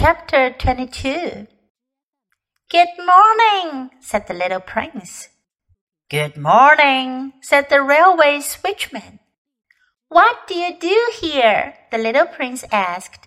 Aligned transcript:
Chapter 0.00 0.54
22 0.56 1.48
Good 2.70 2.88
morning, 3.04 3.90
said 3.98 4.28
the 4.28 4.32
little 4.32 4.60
prince. 4.60 5.28
Good 6.08 6.36
morning, 6.36 7.32
said 7.40 7.68
the 7.68 7.82
railway 7.82 8.38
switchman. 8.38 9.18
What 10.08 10.46
do 10.46 10.54
you 10.54 10.78
do 10.78 11.10
here? 11.20 11.74
the 11.90 11.98
little 11.98 12.26
prince 12.26 12.62
asked. 12.70 13.26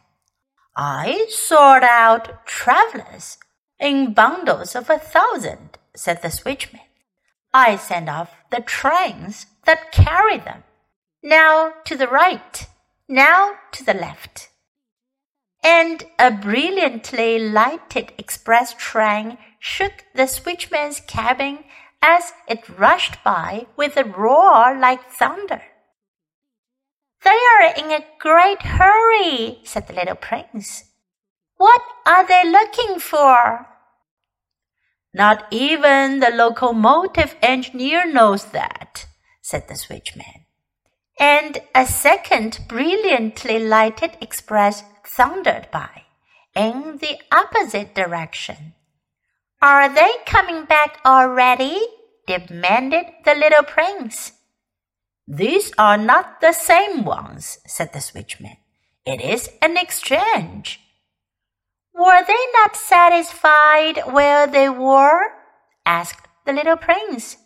I 0.78 1.26
sort 1.28 1.84
out 1.84 2.46
travelers 2.46 3.38
in 3.78 4.14
bundles 4.14 4.74
of 4.74 4.90
a 4.90 4.98
thousand, 4.98 5.78
said 5.94 6.22
the 6.22 6.30
switchman. 6.30 6.88
I 7.54 7.76
send 7.76 8.08
off 8.08 8.34
the 8.50 8.62
trains 8.62 9.46
that 9.66 9.92
carry 9.92 10.38
them. 10.38 10.64
Now 11.22 11.74
to 11.84 11.98
the 11.98 12.08
right, 12.08 12.66
now 13.10 13.56
to 13.74 13.84
the 13.84 13.94
left. 13.94 14.51
And 15.74 16.04
a 16.20 16.32
brilliantly 16.32 17.40
lighted 17.40 18.12
express 18.18 18.74
train 18.74 19.38
shook 19.58 20.04
the 20.14 20.28
switchman's 20.28 21.00
cabin 21.00 21.64
as 22.02 22.34
it 22.46 22.78
rushed 22.78 23.24
by 23.24 23.68
with 23.78 23.96
a 23.96 24.04
roar 24.04 24.78
like 24.78 25.10
thunder. 25.10 25.62
They 27.24 27.40
are 27.54 27.74
in 27.78 27.90
a 27.90 28.06
great 28.20 28.64
hurry, 28.64 29.60
said 29.64 29.88
the 29.88 29.94
little 29.94 30.16
prince. 30.16 30.84
What 31.56 31.82
are 32.06 32.28
they 32.28 32.44
looking 32.44 33.00
for? 33.00 33.66
Not 35.14 35.46
even 35.52 36.20
the 36.20 36.32
locomotive 36.32 37.38
engineer 37.42 38.06
knows 38.12 38.44
that, 38.52 39.06
said 39.42 39.70
the 39.70 39.76
switchman. 39.76 40.41
And 41.22 41.60
a 41.76 41.86
second 41.86 42.62
brilliantly 42.68 43.60
lighted 43.60 44.18
express 44.22 44.84
thundered 45.06 45.68
by 45.72 46.06
in 46.56 46.98
the 46.98 47.20
opposite 47.32 47.94
direction. 47.94 48.74
Are 49.62 49.88
they 49.88 50.12
coming 50.26 50.66
back 50.66 51.00
already? 51.06 51.80
demanded 52.26 53.06
the 53.24 53.36
little 53.36 53.62
prince. 53.64 54.32
These 55.28 55.72
are 55.78 55.98
not 55.98 56.42
the 56.42 56.54
same 56.54 57.06
ones, 57.06 57.60
said 57.68 57.94
the 57.94 58.00
switchman. 58.00 58.58
It 59.06 59.22
is 59.22 59.48
an 59.62 59.78
exchange. 59.78 60.80
Were 61.94 62.26
they 62.26 62.46
not 62.54 62.76
satisfied 62.76 64.12
where 64.12 64.48
they 64.48 64.70
were? 64.70 65.22
asked 65.86 66.28
the 66.48 66.54
little 66.54 66.78
prince. 66.78 67.38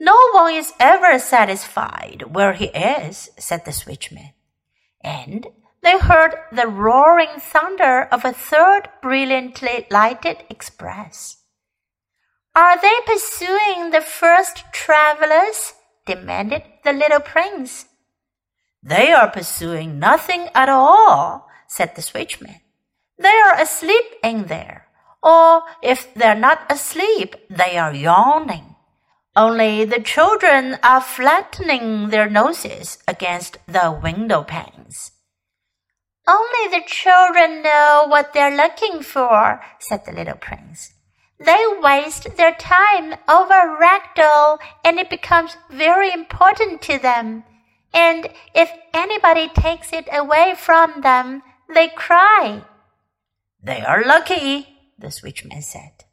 No 0.00 0.16
one 0.32 0.54
is 0.54 0.72
ever 0.80 1.18
satisfied 1.18 2.24
where 2.32 2.54
he 2.54 2.66
is, 2.66 3.28
said 3.38 3.66
the 3.66 3.70
switchman. 3.70 4.32
And 5.02 5.46
they 5.82 5.98
heard 5.98 6.34
the 6.50 6.66
roaring 6.66 7.38
thunder 7.38 8.08
of 8.10 8.24
a 8.24 8.32
third 8.32 8.88
brilliantly 9.02 9.86
lighted 9.90 10.38
express. 10.48 11.36
Are 12.56 12.80
they 12.80 12.94
pursuing 13.06 13.90
the 13.90 14.00
first 14.00 14.64
travelers? 14.72 15.74
demanded 16.06 16.62
the 16.82 16.92
little 16.92 17.20
prince. 17.20 17.84
They 18.82 19.12
are 19.12 19.30
pursuing 19.30 19.98
nothing 19.98 20.48
at 20.54 20.68
all, 20.68 21.46
said 21.68 21.94
the 21.94 22.02
switchman. 22.02 22.60
They 23.18 23.28
are 23.28 23.60
asleep 23.60 24.06
in 24.24 24.46
there, 24.46 24.88
or 25.22 25.62
if 25.82 26.12
they're 26.14 26.34
not 26.34 26.64
asleep, 26.72 27.36
they 27.50 27.76
are 27.76 27.94
yawning. 27.94 28.69
Only 29.36 29.84
the 29.84 30.00
children 30.00 30.78
are 30.82 31.00
flattening 31.00 32.10
their 32.10 32.28
noses 32.28 32.98
against 33.06 33.58
the 33.66 33.96
window 34.02 34.42
panes. 34.42 35.12
Only 36.26 36.68
the 36.68 36.84
children 36.86 37.62
know 37.62 38.06
what 38.08 38.32
they're 38.32 38.56
looking 38.56 39.02
for, 39.02 39.60
said 39.78 40.04
the 40.04 40.12
little 40.12 40.34
prince. 40.34 40.92
They 41.38 41.64
waste 41.80 42.36
their 42.36 42.54
time 42.54 43.14
over 43.28 43.78
ragdoll 43.80 44.58
and 44.84 44.98
it 44.98 45.08
becomes 45.08 45.56
very 45.70 46.12
important 46.12 46.82
to 46.82 46.98
them. 46.98 47.44
And 47.94 48.28
if 48.54 48.70
anybody 48.92 49.48
takes 49.48 49.92
it 49.92 50.08
away 50.12 50.54
from 50.56 51.00
them, 51.02 51.42
they 51.72 51.88
cry. 51.88 52.64
They 53.62 53.80
are 53.80 54.04
lucky, 54.04 54.68
the 54.98 55.08
switchman 55.08 55.62
said. 55.62 56.04